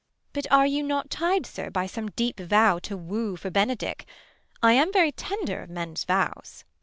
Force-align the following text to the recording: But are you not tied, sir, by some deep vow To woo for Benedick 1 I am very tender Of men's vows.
But 0.33 0.51
are 0.51 0.65
you 0.65 0.81
not 0.81 1.11
tied, 1.11 1.45
sir, 1.45 1.69
by 1.69 1.85
some 1.85 2.09
deep 2.15 2.39
vow 2.39 2.79
To 2.79 2.97
woo 2.97 3.35
for 3.35 3.51
Benedick 3.51 4.05
1 4.61 4.71
I 4.71 4.73
am 4.73 4.91
very 4.91 5.11
tender 5.11 5.61
Of 5.61 5.69
men's 5.69 6.05
vows. 6.05 6.63